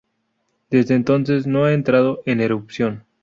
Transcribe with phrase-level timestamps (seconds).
[0.71, 3.03] Desde entonces no ha entrado en erupción.